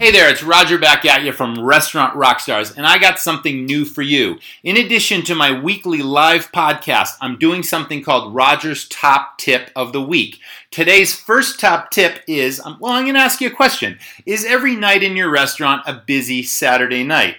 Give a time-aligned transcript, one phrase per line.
[0.00, 3.84] Hey there, it's Roger back at you from Restaurant Rockstars, and I got something new
[3.84, 4.38] for you.
[4.62, 9.92] In addition to my weekly live podcast, I'm doing something called Roger's Top Tip of
[9.92, 10.38] the Week.
[10.70, 13.98] Today's first top tip is um, well, I'm going to ask you a question.
[14.24, 17.36] Is every night in your restaurant a busy Saturday night?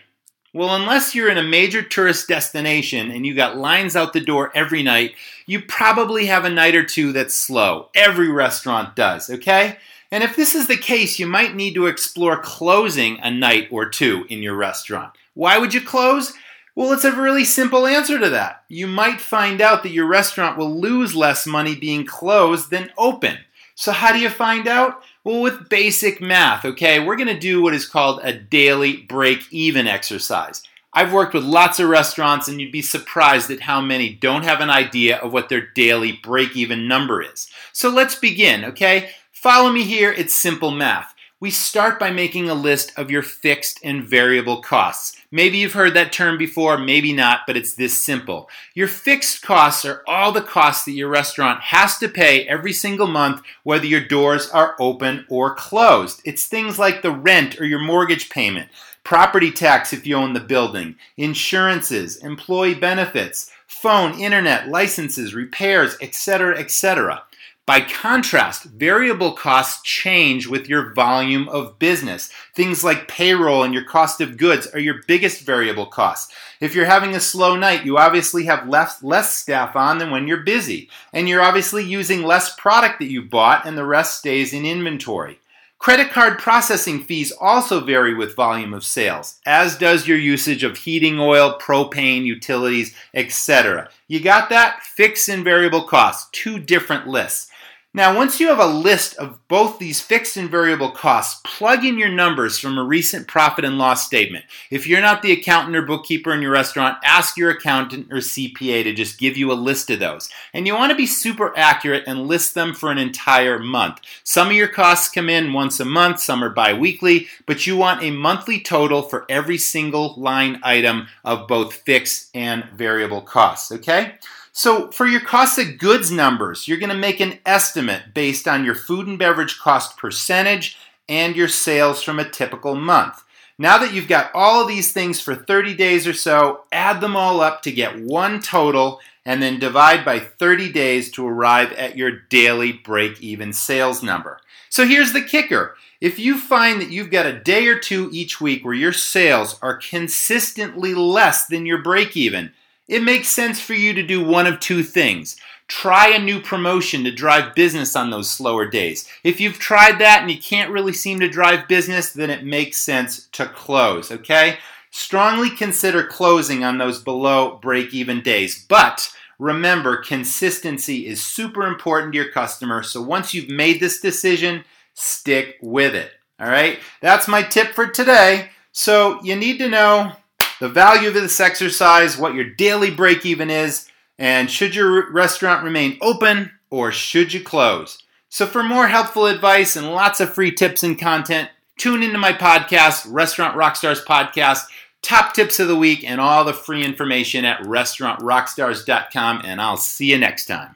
[0.54, 4.52] Well, unless you're in a major tourist destination and you got lines out the door
[4.54, 5.16] every night,
[5.48, 7.90] you probably have a night or two that's slow.
[7.96, 9.78] Every restaurant does, okay?
[10.12, 13.90] And if this is the case, you might need to explore closing a night or
[13.90, 15.14] two in your restaurant.
[15.34, 16.34] Why would you close?
[16.76, 18.64] Well, it's a really simple answer to that.
[18.68, 23.40] You might find out that your restaurant will lose less money being closed than open.
[23.76, 25.04] So, how do you find out?
[25.24, 27.00] Well, with basic math, okay?
[27.00, 30.62] We're gonna do what is called a daily break even exercise.
[30.94, 34.60] I've worked with lots of restaurants, and you'd be surprised at how many don't have
[34.60, 37.50] an idea of what their daily break even number is.
[37.72, 39.12] So, let's begin, okay?
[39.42, 41.16] Follow me here, it's simple math.
[41.40, 45.18] We start by making a list of your fixed and variable costs.
[45.32, 48.52] Maybe you've heard that term before, maybe not, but it's this simple.
[48.76, 53.08] Your fixed costs are all the costs that your restaurant has to pay every single
[53.08, 56.22] month, whether your doors are open or closed.
[56.24, 58.70] It's things like the rent or your mortgage payment,
[59.04, 66.60] property tax if you own the building, insurances, employee benefits, phone, internet, licenses, repairs, etc.,
[66.60, 67.24] etc.
[67.68, 72.32] By contrast, variable costs change with your volume of business.
[72.56, 76.34] Things like payroll and your cost of goods are your biggest variable costs.
[76.60, 80.28] If you're having a slow night, you obviously have less, less staff on than when
[80.28, 80.90] you're busy.
[81.14, 85.40] And you're obviously using less product that you bought and the rest stays in inventory.
[85.78, 90.78] Credit card processing fees also vary with volume of sales, as does your usage of
[90.78, 93.90] heating oil, propane, utilities, etc.
[94.08, 94.84] You got that?
[94.84, 97.51] Fixed and variable costs, two different lists.
[97.94, 101.98] Now, once you have a list of both these fixed and variable costs, plug in
[101.98, 104.46] your numbers from a recent profit and loss statement.
[104.70, 108.84] If you're not the accountant or bookkeeper in your restaurant, ask your accountant or CPA
[108.84, 110.30] to just give you a list of those.
[110.54, 114.00] And you want to be super accurate and list them for an entire month.
[114.24, 117.76] Some of your costs come in once a month, some are bi weekly, but you
[117.76, 123.70] want a monthly total for every single line item of both fixed and variable costs,
[123.70, 124.14] okay?
[124.54, 128.66] So, for your cost of goods numbers, you're going to make an estimate based on
[128.66, 133.24] your food and beverage cost percentage and your sales from a typical month.
[133.58, 137.16] Now that you've got all of these things for 30 days or so, add them
[137.16, 141.96] all up to get one total and then divide by 30 days to arrive at
[141.96, 144.40] your daily break even sales number.
[144.70, 145.76] So here's the kicker.
[146.00, 149.60] If you find that you've got a day or two each week where your sales
[149.62, 152.54] are consistently less than your break even,
[152.92, 155.38] it makes sense for you to do one of two things.
[155.70, 159.08] Try a new promotion to drive business on those slower days.
[159.24, 162.78] If you've tried that and you can't really seem to drive business, then it makes
[162.78, 164.58] sense to close, okay?
[164.90, 168.66] Strongly consider closing on those below break even days.
[168.68, 169.10] But
[169.40, 172.84] remember, consistency is super important to your customer.
[172.84, 174.66] So once you've made this decision,
[174.96, 176.12] stick with it.
[176.42, 176.80] All right?
[177.00, 178.50] That's my tip for today.
[178.74, 180.12] So you need to know
[180.62, 183.90] the value of this exercise, what your daily break even is,
[184.20, 187.98] and should your restaurant remain open or should you close?
[188.30, 191.50] So, for more helpful advice and lots of free tips and content,
[191.80, 194.66] tune into my podcast, Restaurant Rockstars Podcast,
[195.02, 199.42] top tips of the week, and all the free information at restaurantrockstars.com.
[199.44, 200.76] And I'll see you next time.